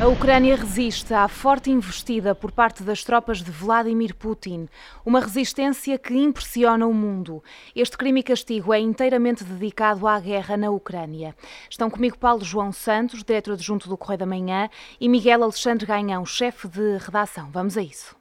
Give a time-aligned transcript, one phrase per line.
[0.00, 4.68] A Ucrânia resiste à forte investida por parte das tropas de Vladimir Putin,
[5.04, 7.42] uma resistência que impressiona o mundo.
[7.74, 11.34] Este crime e castigo é inteiramente dedicado à guerra na Ucrânia.
[11.68, 14.70] Estão comigo Paulo João Santos, diretor adjunto do Correio da Manhã,
[15.00, 17.50] e Miguel Alexandre Ganhão, chefe de redação.
[17.50, 18.14] Vamos a isso.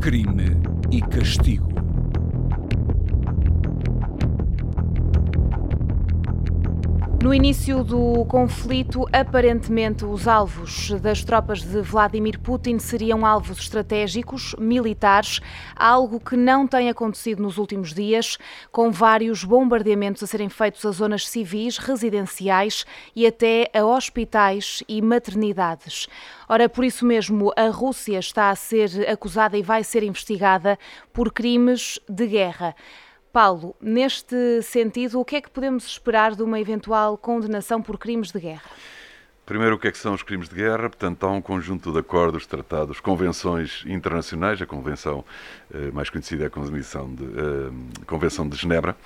[0.00, 1.83] Crime e castigo.
[7.24, 14.54] No início do conflito, aparentemente os alvos das tropas de Vladimir Putin seriam alvos estratégicos,
[14.58, 15.40] militares,
[15.74, 18.36] algo que não tem acontecido nos últimos dias,
[18.70, 22.84] com vários bombardeamentos a serem feitos a zonas civis, residenciais
[23.16, 26.06] e até a hospitais e maternidades.
[26.46, 30.78] Ora, por isso mesmo, a Rússia está a ser acusada e vai ser investigada
[31.10, 32.76] por crimes de guerra.
[33.34, 38.30] Paulo, neste sentido, o que é que podemos esperar de uma eventual condenação por crimes
[38.30, 38.70] de guerra?
[39.44, 40.88] Primeiro, o que é que são os crimes de guerra?
[40.88, 45.24] Portanto, há um conjunto de acordos, tratados, convenções internacionais, a convenção
[45.74, 48.96] eh, mais conhecida é a Convenção de, eh, Convenção de Genebra,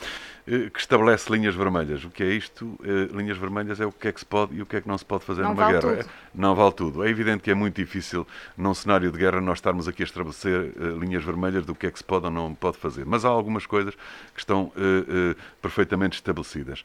[0.72, 2.02] que estabelece linhas vermelhas.
[2.04, 2.78] O que é isto?
[2.82, 4.88] Eh, linhas vermelhas é o que é que se pode e o que é que
[4.88, 5.96] não se pode fazer não numa vale guerra.
[5.96, 6.10] Tudo.
[6.34, 7.04] Não vale tudo.
[7.04, 10.72] É evidente que é muito difícil, num cenário de guerra, nós estarmos aqui a estabelecer
[10.74, 13.04] eh, linhas vermelhas do que é que se pode ou não pode fazer.
[13.04, 13.94] Mas há algumas coisas
[14.34, 14.72] que estão
[15.60, 16.82] perfeitamente estabelecidas.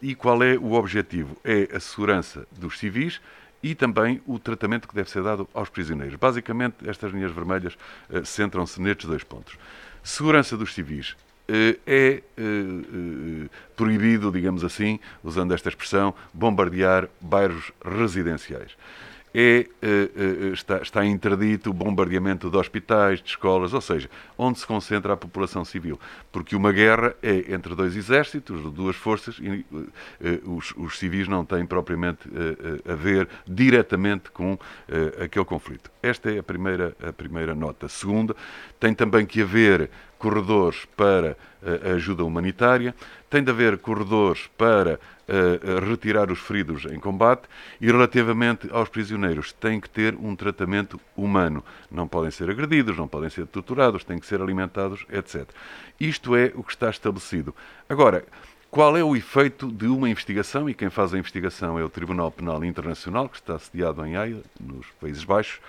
[0.00, 1.36] e qual é o objetivo?
[1.44, 3.20] É a segurança dos civis
[3.62, 6.16] e também o tratamento que deve ser dado aos prisioneiros.
[6.16, 7.76] Basicamente, estas linhas vermelhas
[8.24, 9.56] centram-se nestes dois pontos.
[10.02, 11.16] Segurança dos civis
[11.48, 18.76] é eh, eh, proibido, digamos assim, usando esta expressão, bombardear bairros residenciais.
[19.34, 24.66] É, eh, está, está interdito o bombardeamento de hospitais, de escolas, ou seja, onde se
[24.66, 25.98] concentra a população civil.
[26.30, 29.64] Porque uma guerra é entre dois exércitos, duas forças, e
[30.44, 32.28] os, os civis não têm propriamente
[32.86, 34.58] a ver diretamente com
[35.22, 35.90] aquele conflito.
[36.02, 37.88] Esta é a primeira, a primeira nota.
[37.88, 38.34] Segunda,
[38.78, 39.88] tem também que haver
[40.22, 42.94] corredores para a eh, ajuda humanitária,
[43.28, 45.00] tem de haver corredores para
[45.88, 47.42] retirar os feridos em combate
[47.80, 51.64] e, relativamente aos prisioneiros, tem que ter um tratamento humano.
[51.90, 55.48] Não podem ser agredidos, não podem ser torturados, têm que ser alimentados, etc.
[55.98, 57.54] Isto é o que está estabelecido.
[57.88, 58.24] Agora,
[58.70, 60.68] qual é o efeito de uma investigação?
[60.68, 64.42] E quem faz a investigação é o Tribunal Penal Internacional, que está sediado em Haia,
[64.60, 65.60] nos Países Baixos.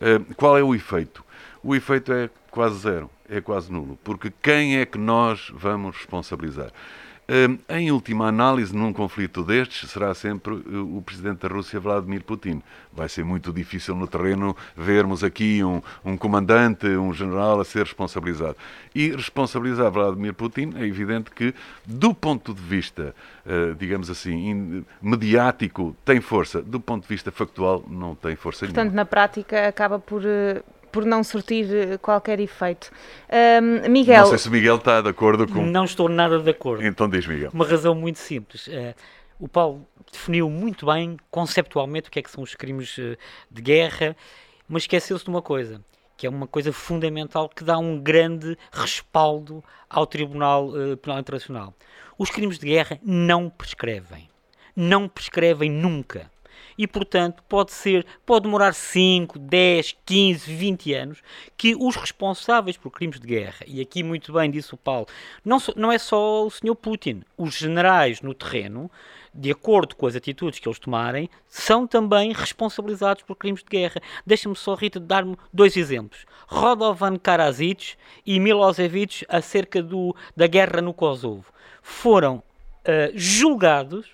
[0.00, 1.24] Uh, qual é o efeito?
[1.62, 6.72] O efeito é quase zero é quase nulo, porque quem é que nós vamos responsabilizar?
[7.30, 12.24] Hum, em última análise, num conflito destes, será sempre eh, o presidente da Rússia, Vladimir
[12.24, 12.62] Putin.
[12.90, 17.80] Vai ser muito difícil no terreno vermos aqui um, um comandante, um general a ser
[17.84, 18.56] responsabilizado.
[18.94, 23.14] E responsabilizar Vladimir Putin é evidente que, do ponto de vista,
[23.44, 28.84] eh, digamos assim, mediático, tem força, do ponto de vista factual, não tem força Portanto,
[28.84, 28.96] nenhuma.
[28.96, 32.90] na prática, acaba por eh, por não surtir eh, qualquer efeito.
[33.30, 34.22] Um, Miguel.
[34.22, 35.64] Não sei se o Miguel está de acordo com.
[35.64, 36.84] Não estou nada de acordo.
[36.84, 37.50] Então diz, Miguel.
[37.52, 38.66] Uma razão muito simples.
[38.66, 38.94] Uh,
[39.38, 43.16] o Paulo definiu muito bem, conceptualmente, o que é que são os crimes uh,
[43.50, 44.16] de guerra,
[44.68, 45.80] mas esqueceu-se de uma coisa,
[46.16, 51.74] que é uma coisa fundamental que dá um grande respaldo ao Tribunal Penal Internacional.
[52.18, 54.28] Os crimes de guerra não prescrevem.
[54.74, 56.30] Não prescrevem nunca
[56.78, 61.22] e, portanto, pode ser, pode demorar 5, 10, 15, 20 anos
[61.56, 65.08] que os responsáveis por crimes de guerra, e aqui muito bem disse o Paulo,
[65.44, 66.76] não, não é só o Sr.
[66.76, 68.88] Putin, os generais no terreno,
[69.34, 74.00] de acordo com as atitudes que eles tomarem, são também responsabilizados por crimes de guerra.
[74.26, 76.24] Deixa-me só, Rita, dar-me dois exemplos.
[76.46, 81.44] Rodovan Karadzic e Milosevic acerca do, da guerra no Kosovo
[81.82, 84.06] foram uh, julgados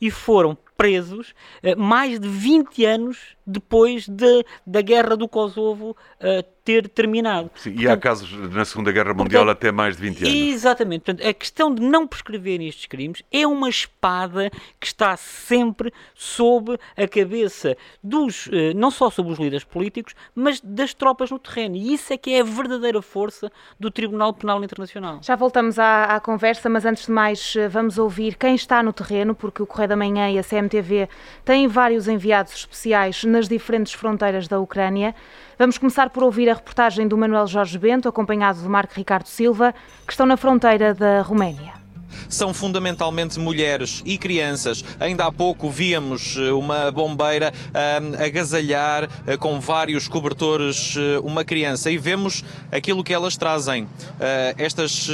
[0.00, 5.90] e foram presos uh, mais de 20 anos depois de, da guerra do Kosovo
[6.20, 7.50] uh, ter terminado.
[7.54, 10.34] Sim, portanto, e há casos na Segunda Guerra Mundial portanto, até mais de 20 anos.
[10.34, 11.00] Exatamente.
[11.02, 16.78] Portanto, a questão de não prescrever estes crimes é uma espada que está sempre sob
[16.94, 17.74] a cabeça
[18.04, 21.74] dos, eh, não só sobre os líderes políticos, mas das tropas no terreno.
[21.74, 23.50] E isso é que é a verdadeira força
[23.80, 25.20] do Tribunal Penal Internacional.
[25.22, 28.92] Já voltamos à, à conversa, mas antes de mais eh, vamos ouvir quem está no
[28.92, 31.08] terreno, porque o Correio da Manhã e a CMTV
[31.46, 35.14] têm vários enviados especiais nas diferentes fronteiras da Ucrânia.
[35.58, 39.74] Vamos começar por ouvir a reportagem do Manuel Jorge Bento, acompanhado do Marco Ricardo Silva,
[40.06, 41.72] que estão na fronteira da Roménia.
[42.28, 44.84] são fundamentalmente mulheres e crianças.
[45.00, 51.44] Ainda há pouco víamos eh, uma bombeira uh, agasalhar uh, com vários cobertores uh, uma
[51.44, 53.84] criança e vemos aquilo que elas trazem.
[53.84, 53.88] Uh,
[54.56, 55.08] estas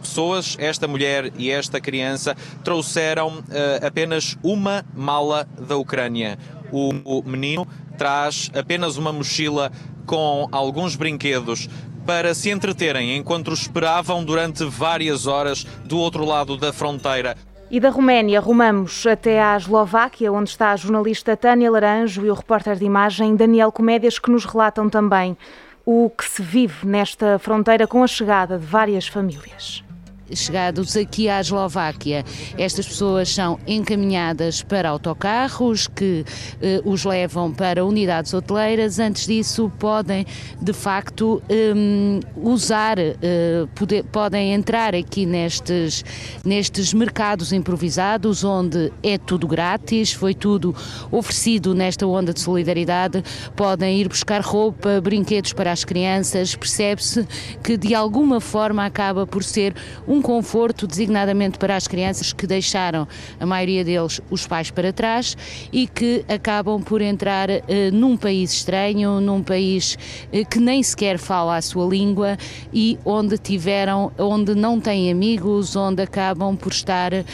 [0.00, 3.42] pessoas, esta mulher e esta criança, trouxeram
[3.82, 6.38] apenas uma mala da Ucrânia.
[6.72, 7.66] O, menino
[7.96, 9.70] traz apenas uma mochila
[10.04, 11.68] com alguns brinquedos
[12.06, 17.36] para se entreterem enquanto esperavam durante várias horas do outro lado da fronteira.
[17.68, 22.34] E da Roménia rumamos até à Eslováquia, onde está a jornalista Tânia Laranjo e o
[22.34, 25.36] repórter de imagem Daniel Comédias, que nos relatam também
[25.84, 29.85] o que se vive nesta fronteira com a chegada de várias famílias
[30.34, 32.24] chegados aqui à Eslováquia.
[32.58, 36.24] Estas pessoas são encaminhadas para autocarros que
[36.60, 38.98] eh, os levam para unidades hoteleiras.
[38.98, 40.26] Antes disso, podem
[40.60, 46.04] de facto um, usar, uh, poder, podem entrar aqui nestes,
[46.44, 50.74] nestes mercados improvisados, onde é tudo grátis, foi tudo
[51.10, 53.22] oferecido nesta onda de solidariedade.
[53.54, 56.54] Podem ir buscar roupa, brinquedos para as crianças.
[56.54, 57.26] Percebe-se
[57.62, 59.74] que de alguma forma acaba por ser
[60.06, 63.06] um um conforto designadamente para as crianças que deixaram,
[63.38, 65.36] a maioria deles, os pais para trás
[65.70, 69.98] e que acabam por entrar uh, num país estranho, num país
[70.32, 72.38] uh, que nem sequer fala a sua língua
[72.72, 77.24] e onde tiveram, onde não têm amigos, onde acabam por estar uh,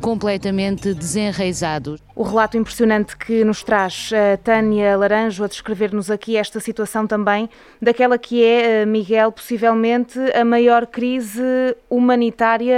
[0.00, 2.00] completamente desenraizados.
[2.14, 7.48] O relato impressionante que nos traz a Tânia Laranjo a descrever-nos aqui esta situação também,
[7.80, 11.42] daquela que é, Miguel, possivelmente a maior crise
[11.88, 12.19] humanitária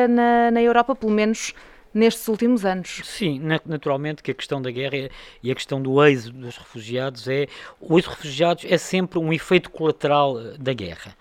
[0.08, 1.54] na, na Europa, pelo menos
[1.94, 3.00] nestes últimos anos.
[3.04, 5.10] Sim, naturalmente que a questão da guerra
[5.42, 7.46] e a questão do êxodo dos refugiados é
[7.80, 11.14] o êxodo dos refugiados é sempre um efeito colateral eh, da guerra.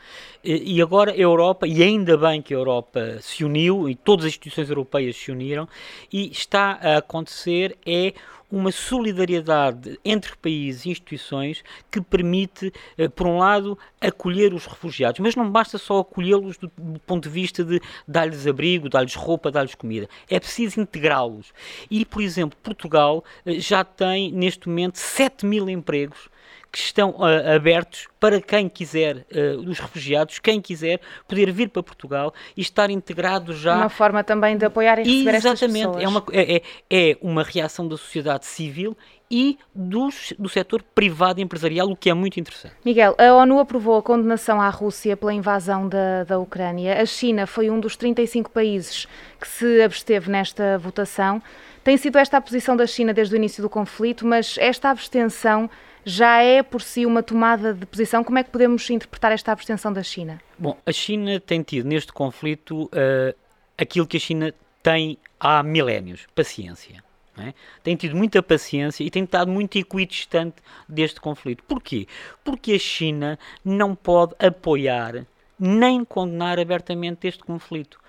[0.44, 4.32] E agora a Europa, e ainda bem que a Europa se uniu e todas as
[4.32, 5.68] instituições europeias se uniram,
[6.12, 8.14] e está a acontecer é
[8.52, 15.20] uma solidariedade entre países e instituições que permite, eh, por um lado, acolher os refugiados.
[15.20, 16.70] Mas não basta só acolhê-los do,
[17.06, 20.10] ponto de vista de dar-lhes abrigo, dar-lhes roupa, dar-lhes comida.
[20.30, 21.54] É preciso integrá-los.
[21.90, 26.30] E, por exemplo, Portugal eh, já tem, neste momento, 7 mil empregos
[26.72, 31.84] que estão uh, abertos para quem quiser, uh, os refugiados, quem quiser, poder vir para
[31.84, 33.76] Portugal e estar integrado já.
[33.76, 37.88] Uma forma também de apoiar e receber Exatamente, é uma, é, é, é uma reação
[37.88, 38.96] da sociedade civil
[39.30, 42.76] e dos, do setor privado empresarial, o que é muito interessante.
[42.86, 47.02] Miguel, a ONU aprovou a condenação à Rússia pela invasão da, da Ucrânia.
[47.02, 49.08] A China foi um dos 35 países
[49.40, 51.42] que se absteve nesta votação.
[51.84, 55.70] Tem sido esta a posição da China desde o início do conflito, mas esta abstenção
[56.06, 58.24] já é por si uma tomada de posição.
[58.24, 60.42] Como é que podemos interpretar esta abstenção da China?
[60.58, 63.36] Bom, a China tem tido neste conflito uh,
[63.78, 67.04] aquilo que a China tem há milénios: paciência.
[67.38, 67.54] É?
[67.82, 70.58] Tem tido muita paciência e tem estado muito equidistante
[70.88, 71.64] deste conflito.
[71.64, 72.06] Porquê?
[72.44, 75.26] Porque a China não pode apoiar
[75.58, 78.00] nem condenar abertamente este conflito.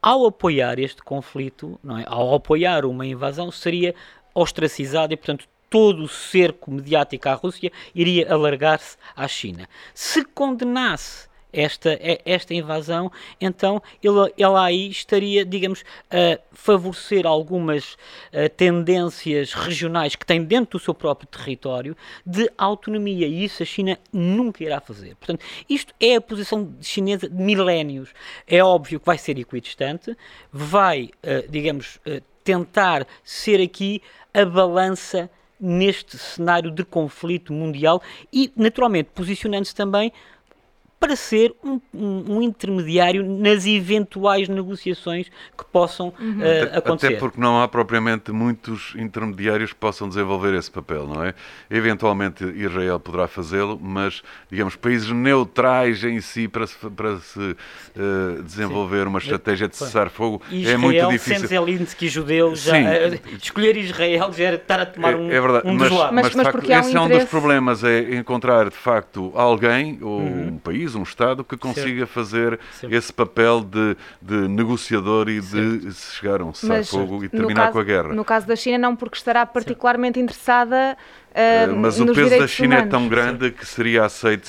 [0.00, 2.04] Ao apoiar este conflito, não é?
[2.06, 3.94] ao apoiar uma invasão, seria
[4.34, 9.66] ostracizado e, portanto, todo o cerco mediático à Rússia iria alargar-se à China.
[9.94, 13.10] Se condenasse esta, esta invasão,
[13.40, 20.78] então ele, ele aí estaria, digamos, a favorecer algumas uh, tendências regionais que tem dentro
[20.78, 25.14] do seu próprio território de autonomia e isso a China nunca irá fazer.
[25.16, 28.10] Portanto, isto é a posição chinesa de milénios.
[28.46, 30.14] É óbvio que vai ser equidistante,
[30.52, 34.02] vai, uh, digamos, uh, tentar ser aqui
[34.34, 35.30] a balança
[35.62, 38.02] neste cenário de conflito mundial
[38.32, 40.12] e, naturalmente, posicionando-se também
[41.02, 45.26] para ser um, um, um, intermediário nas eventuais negociações
[45.58, 46.38] que possam uhum.
[46.38, 47.08] uh, acontecer.
[47.08, 51.34] Até porque não há propriamente muitos intermediários que possam desenvolver esse papel, não é?
[51.68, 58.42] Eventualmente Israel poderá fazê-lo, mas, digamos, países neutrais em si para se, para se uh,
[58.44, 59.08] desenvolver Sim.
[59.08, 61.34] uma estratégia de cessar fogo Israel, é muito difícil.
[61.34, 65.40] Sendo Zelensky judeu, já, uh, escolher Israel já era estar a tomar um, é, é
[65.40, 65.90] verdade, um mas.
[65.90, 69.98] Mas, mas, mas facto, esse um é um dos problemas, é encontrar de facto alguém
[70.00, 70.46] ou uhum.
[70.46, 72.10] um país país, um Estado, que consiga certo.
[72.10, 72.92] fazer certo.
[72.92, 75.78] esse papel de, de negociador e certo.
[75.78, 78.14] de chegar a um cessar-fogo e terminar caso, com a guerra.
[78.14, 80.96] No caso da China, não, porque estará particularmente interessada
[81.32, 82.86] Uh, mas o peso da China humanos.
[82.86, 83.52] é tão grande Sim.
[83.52, 84.46] que seria aceito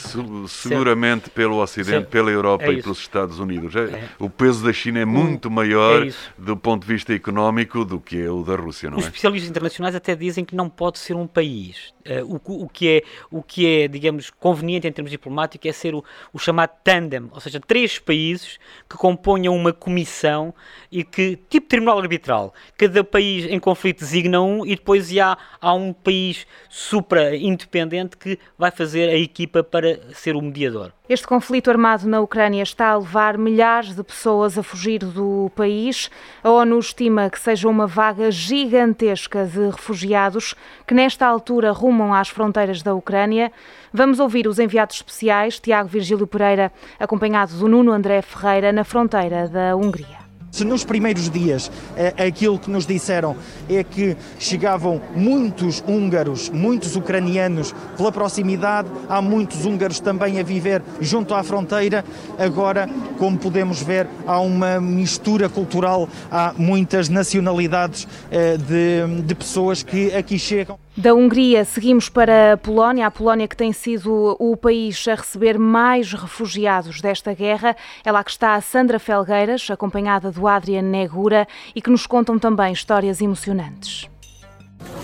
[0.49, 1.31] seguramente Sim.
[1.33, 2.09] pelo Ocidente, Sim.
[2.11, 3.73] pela Europa é e pelos Estados Unidos.
[3.73, 4.09] É, é.
[4.19, 8.21] O peso da China é muito maior é do ponto de vista económico do que
[8.21, 9.07] é o da Rússia, não Os é?
[9.07, 11.93] especialistas internacionais até dizem que não pode ser um país.
[12.05, 15.95] Uh, o, o, que é, o que é, digamos, conveniente em termos diplomáticos é ser
[15.95, 18.59] o, o chamado tandem, ou seja, três países
[18.89, 20.53] que componham uma comissão
[20.91, 25.73] e que, tipo tribunal arbitral, cada país em conflito designa um e depois há, há
[25.73, 30.91] um país supra-independente que vai fazer a equipa para ser o mediador.
[31.07, 36.09] Este conflito armado na Ucrânia está a levar milhares de pessoas a fugir do país.
[36.43, 40.55] A ONU estima que seja uma vaga gigantesca de refugiados
[40.87, 43.51] que, nesta altura, rumam às fronteiras da Ucrânia.
[43.93, 49.47] Vamos ouvir os enviados especiais, Tiago Virgílio Pereira, acompanhado do Nuno André Ferreira, na fronteira
[49.47, 50.22] da Hungria.
[50.53, 53.35] Se nos primeiros dias eh, aquilo que nos disseram
[53.67, 60.83] é que chegavam muitos húngaros, muitos ucranianos pela proximidade, há muitos húngaros também a viver
[61.01, 62.05] junto à fronteira,
[62.37, 69.81] agora, como podemos ver, há uma mistura cultural, há muitas nacionalidades eh, de, de pessoas
[69.81, 70.77] que aqui chegam.
[70.95, 75.57] Da Hungria seguimos para a Polónia, a Polónia que tem sido o país a receber
[75.57, 77.75] mais refugiados desta guerra.
[78.05, 82.37] É lá que está a Sandra Felgueiras, acompanhada do Adrian Negura, e que nos contam
[82.37, 84.07] também histórias emocionantes.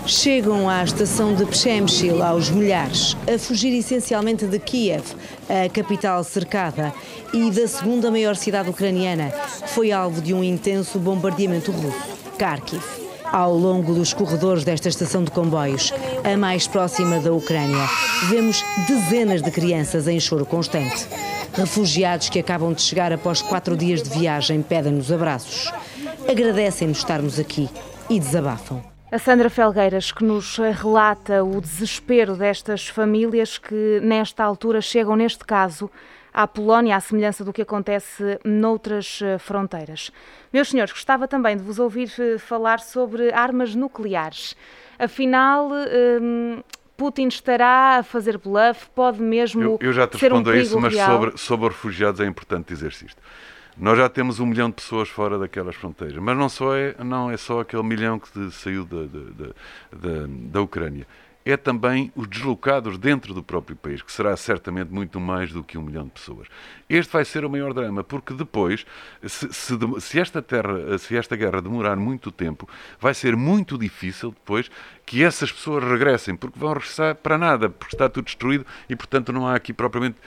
[0.06, 5.02] Chegam à estação de Przemyśl aos milhares, a fugir essencialmente de Kiev,
[5.48, 6.94] a capital cercada,
[7.34, 9.32] e da segunda maior cidade ucraniana,
[9.62, 15.22] que foi alvo de um intenso bombardeamento russo, Kharkiv ao longo dos corredores desta estação
[15.22, 15.92] de comboios,
[16.24, 17.88] a mais próxima da Ucrânia.
[18.28, 21.06] Vemos dezenas de crianças em choro constante.
[21.54, 25.72] Refugiados que acabam de chegar após quatro dias de viagem pedem-nos abraços.
[26.28, 27.68] Agradecem-nos estarmos aqui
[28.08, 28.82] e desabafam.
[29.12, 35.44] A Sandra Felgueiras, que nos relata o desespero destas famílias que, nesta altura, chegam, neste
[35.44, 35.90] caso,
[36.32, 40.10] à Polónia, à semelhança do que acontece noutras eh, fronteiras.
[40.52, 44.56] Meus senhores, gostava também de vos ouvir eh, falar sobre armas nucleares.
[44.98, 45.70] Afinal,
[46.20, 46.62] hum,
[46.96, 48.88] Putin estará a fazer bluff?
[48.94, 51.10] Pode mesmo eu, eu já te respondo um a isso, mas real?
[51.10, 53.22] sobre, sobre os refugiados é importante dizer-se isto.
[53.76, 57.30] Nós já temos um milhão de pessoas fora daquelas fronteiras, mas não, só é, não
[57.30, 59.46] é só aquele milhão que saiu da, da,
[59.92, 61.06] da, da Ucrânia
[61.44, 65.78] é também os deslocados dentro do próprio país, que será certamente muito mais do que
[65.78, 66.48] um milhão de pessoas.
[66.88, 68.84] Este vai ser o maior drama, porque depois,
[69.26, 72.68] se, se, se, esta terra, se esta guerra demorar muito tempo,
[73.00, 74.70] vai ser muito difícil depois
[75.06, 79.32] que essas pessoas regressem, porque vão regressar para nada, porque está tudo destruído e, portanto,
[79.32, 80.18] não há aqui propriamente.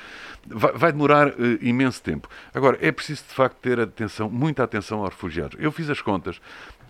[0.45, 2.27] Vai, vai demorar uh, imenso tempo.
[2.53, 5.57] Agora, é preciso de facto ter atenção, muita atenção aos refugiados.
[5.57, 6.41] Eu fiz as contas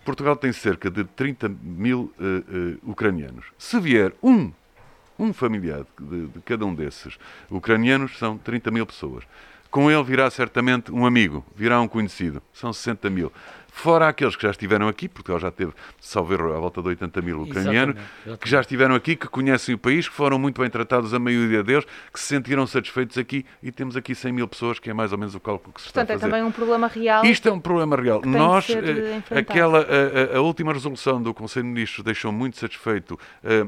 [0.04, 3.46] Portugal tem cerca de 30 mil uh, uh, ucranianos.
[3.58, 4.52] Se vier um,
[5.18, 7.18] um familiar de, de, cada um desses
[7.50, 9.24] ucranianos, são 30 mil pessoas.
[9.74, 13.32] Com ele virá certamente um amigo, virá um conhecido, são 60 mil.
[13.66, 17.20] Fora aqueles que já estiveram aqui, Portugal já teve, salvo erro, à volta de 80
[17.20, 18.40] mil ucranianos, exatamente, exatamente.
[18.40, 21.64] que já estiveram aqui, que conhecem o país, que foram muito bem tratados, a maioria
[21.64, 25.10] deles, que se sentiram satisfeitos aqui e temos aqui 100 mil pessoas, que é mais
[25.10, 26.30] ou menos o cálculo que se Portanto, está a fazer.
[26.30, 27.24] Portanto, é também um problema real.
[27.24, 28.22] Isto é um problema real.
[28.24, 33.18] Nós, eh, aquela, a, a, última resolução do Conselho de Ministros deixou muito satisfeito uh,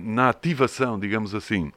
[0.00, 1.72] na ativação, digamos assim,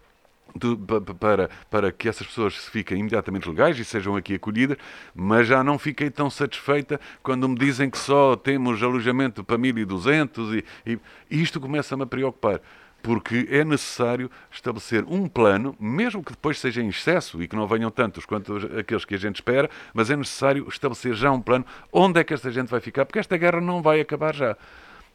[0.55, 0.77] de,
[1.19, 4.77] para, para que essas pessoas fiquem imediatamente legais e sejam aqui acolhidas,
[5.13, 10.63] mas já não fiquei tão satisfeita quando me dizem que só temos alojamento para 1.200
[10.85, 10.99] e,
[11.31, 12.61] e, isto começa-me a preocupar
[13.01, 17.65] porque é necessário estabelecer um plano, mesmo que depois seja em excesso e que não
[17.65, 21.65] venham tantos quanto aqueles que a gente espera, mas é necessário estabelecer já um plano
[21.93, 24.57] onde é que esta gente vai ficar, porque esta guerra não vai acabar já.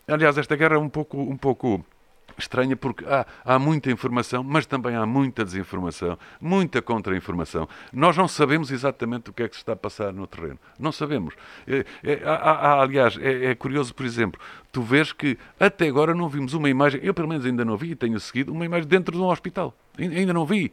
[0.07, 1.85] Aliás, esta guerra é um pouco, um pouco
[2.39, 7.69] estranha porque há, há muita informação, mas também há muita desinformação, muita contra-informação.
[7.93, 10.59] Nós não sabemos exatamente o que é que se está a passar no terreno.
[10.79, 11.35] Não sabemos.
[11.67, 14.41] É, é, há, há, aliás, é, é, curioso, por exemplo,
[14.73, 17.93] tu vês que até agora não vimos uma imagem, eu pelo menos ainda não vi
[17.93, 19.75] e tenho seguido, uma imagem dentro de um hospital.
[19.97, 20.73] Ainda não vi.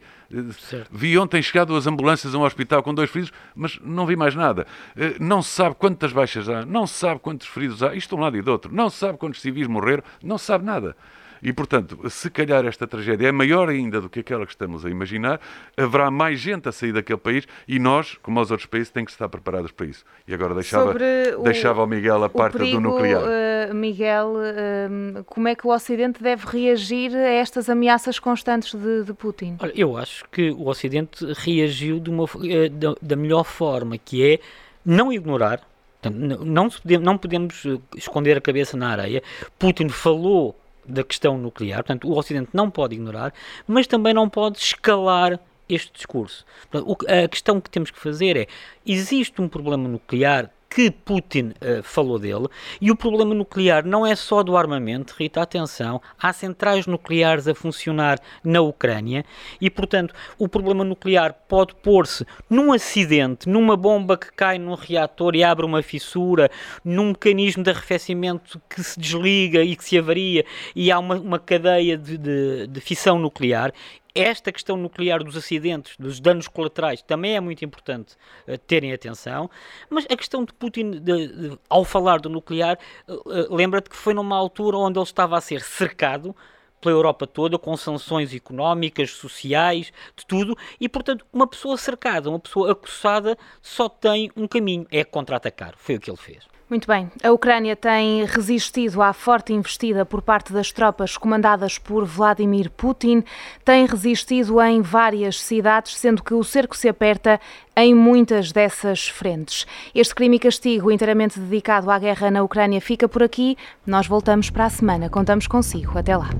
[0.58, 0.88] Certo.
[0.90, 4.34] Vi ontem chegado as ambulâncias a um hospital com dois feridos, mas não vi mais
[4.34, 4.66] nada.
[4.96, 8.14] Eh, não se sabe quantas baixas há, não se sabe quantos feridos há, isto de
[8.16, 8.74] um lado e do outro.
[8.74, 10.96] Não se sabe quantos civis morreram, não se sabe nada.
[11.42, 14.90] E, portanto, se calhar esta tragédia é maior ainda do que aquela que estamos a
[14.90, 15.40] imaginar,
[15.76, 19.14] haverá mais gente a sair daquele país e nós, como os outros países, temos que
[19.14, 20.04] estar preparados para isso.
[20.26, 20.94] E agora deixava,
[21.38, 23.22] o, deixava ao Miguel a parte perigo, do nuclear.
[23.22, 29.02] Uh, Miguel, uh, como é que o Ocidente deve reagir a estas ameaças constantes de,
[29.02, 29.56] de Putin?
[29.60, 34.24] Olha, eu acho que o Ocidente reagiu de uma, uh, da, da melhor forma, que
[34.24, 34.38] é
[34.84, 35.60] não ignorar,
[36.04, 36.68] não,
[37.00, 37.64] não podemos
[37.96, 39.22] esconder a cabeça na areia.
[39.58, 40.56] Putin falou
[40.86, 43.32] da questão nuclear, portanto, o Ocidente não pode ignorar,
[43.66, 46.44] mas também não pode escalar este discurso.
[46.70, 48.46] Portanto, a questão que temos que fazer é:
[48.86, 52.48] existe um problema nuclear que Putin uh, falou dele.
[52.80, 57.54] E o problema nuclear não é só do armamento, Rita, atenção, há centrais nucleares a
[57.54, 59.24] funcionar na Ucrânia
[59.60, 65.34] e, portanto, o problema nuclear pode pôr-se num acidente, numa bomba que cai num reator
[65.34, 66.50] e abre uma fissura,
[66.84, 71.38] num mecanismo de arrefecimento que se desliga e que se avaria e há uma, uma
[71.38, 73.72] cadeia de, de, de fissão nuclear
[74.14, 78.14] esta questão nuclear dos acidentes, dos danos colaterais, também é muito importante
[78.46, 79.50] uh, terem atenção,
[79.88, 82.78] mas a questão de Putin, de, de, ao falar do nuclear,
[83.08, 86.34] uh, lembra-te que foi numa altura onde ele estava a ser cercado
[86.82, 92.40] pela Europa toda, com sanções económicas, sociais, de tudo, e portanto, uma pessoa cercada, uma
[92.40, 95.74] pessoa acossada, só tem um caminho: é contra-atacar.
[95.78, 96.52] Foi o que ele fez.
[96.72, 97.12] Muito bem.
[97.22, 103.22] A Ucrânia tem resistido à forte investida por parte das tropas comandadas por Vladimir Putin,
[103.62, 107.38] tem resistido em várias cidades, sendo que o cerco se aperta
[107.76, 109.66] em muitas dessas frentes.
[109.94, 113.54] Este crime e castigo, inteiramente dedicado à guerra na Ucrânia, fica por aqui.
[113.86, 115.10] Nós voltamos para a semana.
[115.10, 115.98] Contamos consigo.
[115.98, 116.30] Até lá.